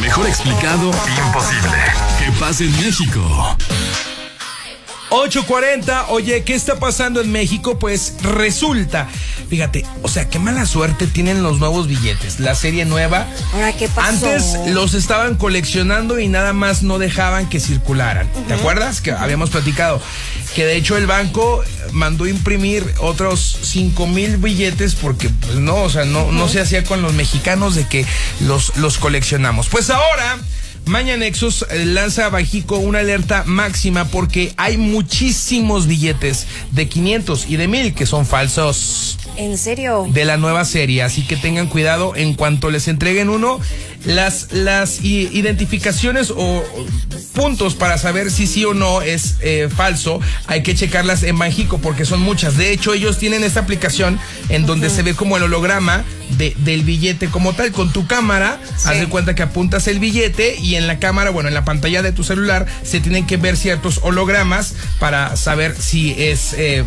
[0.00, 0.90] Mejor explicado,
[1.26, 1.78] imposible.
[2.18, 3.56] Que pase en México.
[5.10, 7.78] 8.40, oye, ¿qué está pasando en México?
[7.78, 9.08] Pues resulta,
[9.50, 13.26] fíjate, o sea, qué mala suerte tienen los nuevos billetes, la serie nueva.
[13.52, 14.08] Ahora, ¿qué pasó?
[14.08, 18.28] Antes los estaban coleccionando y nada más no dejaban que circularan.
[18.46, 19.00] ¿Te acuerdas?
[19.00, 20.00] Que habíamos platicado.
[20.54, 25.90] Que de hecho el banco mandó imprimir otros 5 mil billetes porque, pues no, o
[25.90, 28.06] sea, no, no se hacía con los mexicanos de que
[28.40, 29.68] los, los coleccionamos.
[29.68, 30.38] Pues ahora.
[30.86, 37.46] Maña Nexus eh, lanza a Bajico una alerta máxima porque hay muchísimos billetes de 500
[37.48, 40.06] y de 1000 que son falsos ¿En serio?
[40.10, 43.60] de la nueva serie, así que tengan cuidado en cuanto les entreguen uno,
[44.04, 46.64] las, las identificaciones o
[47.34, 51.78] puntos para saber si sí o no es eh, falso, hay que checarlas en Banjico
[51.78, 52.56] porque son muchas.
[52.56, 56.04] De hecho, ellos tienen esta aplicación en donde se ve como el holograma
[56.36, 60.56] de, del billete como tal, con tu cámara, haz de cuenta que apuntas el billete
[60.56, 63.56] y en la cámara, bueno, en la pantalla de tu celular se tienen que ver
[63.56, 66.54] ciertos hologramas para saber si es...
[66.54, 66.84] eh,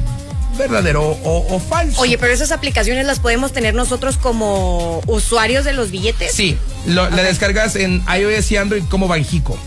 [0.58, 2.00] verdadero o, o falso.
[2.02, 6.34] Oye, pero esas aplicaciones las podemos tener nosotros como usuarios de los billetes.
[6.34, 9.58] Sí, lo- la descargas en iOS y Android como Banjico.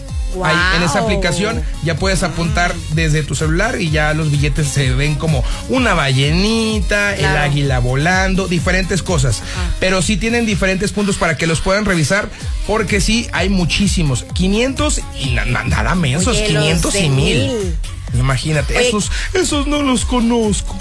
[0.44, 4.92] Ahí, en esa aplicación ya puedes apuntar desde tu celular y ya los billetes se
[4.92, 9.42] ven como una ballenita, el águila volando, diferentes cosas.
[9.80, 12.28] Pero sí tienen diferentes puntos para que los puedan revisar
[12.66, 14.24] porque sí hay muchísimos.
[14.34, 17.36] 500 y na- na- nada menos, Oye, los 500 y 1000.
[17.38, 17.76] mil.
[18.18, 18.88] Imagínate, Oye.
[18.88, 20.78] esos, esos no los conozco.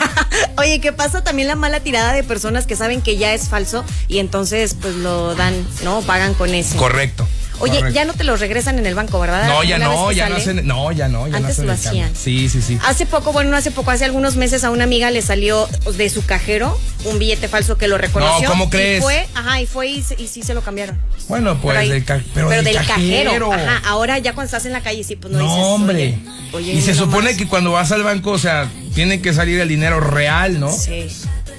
[0.56, 3.84] Oye, ¿qué pasa también la mala tirada de personas que saben que ya es falso
[4.08, 6.02] y entonces pues lo dan, ¿no?
[6.02, 6.76] Pagan con ese.
[6.76, 7.26] Correcto.
[7.60, 7.94] Oye, correcto.
[7.94, 9.48] ya no te los regresan en el banco, ¿verdad?
[9.48, 10.42] No, ya no, ya no sale.
[10.58, 12.14] hacen, no, ya no, ya no Antes lo hacían.
[12.14, 12.78] Sí, sí, sí.
[12.86, 16.08] Hace poco, bueno, no hace poco, hace algunos meses a una amiga le salió de
[16.10, 18.48] su cajero un billete falso que lo reconoció.
[18.48, 19.02] ¿cómo Y crees?
[19.02, 20.98] fue, ajá, y fue y, sí se lo cambiaron.
[21.28, 21.88] Bueno, pues ahí.
[21.90, 23.48] del, ca- pero del, del cajero.
[23.48, 23.52] cajero.
[23.52, 25.64] Ajá, ahora ya cuando estás en la calle sí, pues no, No, dices.
[25.64, 26.18] hombre.
[26.52, 27.36] Oye, oye, y se no supone más.
[27.38, 30.72] que cuando vas al banco, o sea, tiene que salir el dinero real, ¿no?
[30.72, 31.06] Sí.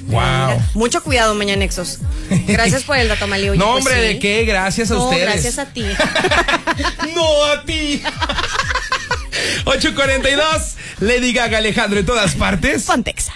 [0.09, 0.61] Wow.
[0.73, 1.99] Mucho cuidado, Mañanexos.
[2.47, 3.51] Gracias por el dato, Malio.
[3.51, 4.13] Oye, no, pues hombre, sí.
[4.13, 4.43] ¿de qué?
[4.45, 5.23] Gracias a No, ustedes.
[5.25, 5.83] gracias a ti.
[7.15, 8.01] no a ti.
[9.65, 12.83] 842, Lady Gaga Alejandro en todas partes.
[12.83, 13.33] Pontexa.